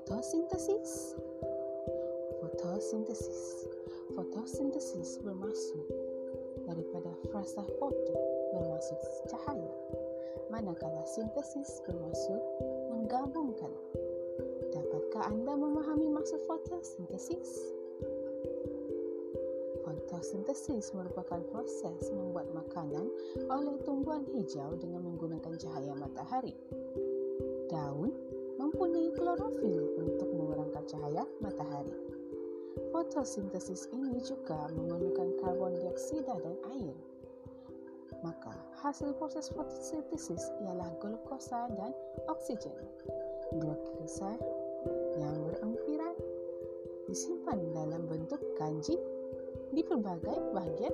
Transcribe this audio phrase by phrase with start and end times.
[0.00, 1.12] Fotosintesis
[2.40, 3.68] Fotosintesis
[4.16, 5.84] Fotosintesis bermaksud
[6.64, 8.16] daripada frasa foto
[8.56, 8.96] bermaksud
[9.28, 9.68] cahaya.
[10.48, 12.40] Manakala sintesis bermaksud
[12.96, 13.68] menggabungkan.
[14.72, 17.76] Dapatkah anda memahami maksud fotosintesis?
[19.84, 23.04] Fotosintesis merupakan proses membuat makanan
[23.52, 26.56] oleh tumbuhan hijau dengan menggunakan cahaya matahari.
[27.68, 28.30] Daun
[28.60, 29.89] mempunyai klorofil
[33.00, 36.92] Fotosintesis ini juga memerlukan karbon dioksida dan air.
[38.20, 38.52] Maka,
[38.84, 41.96] hasil proses fotosintesis ialah glukosa dan
[42.28, 42.76] oksigen.
[43.56, 44.36] Glukosa
[45.16, 46.12] yang berempiran
[47.08, 49.00] disimpan dalam bentuk kanji
[49.72, 50.92] di pelbagai bahagian.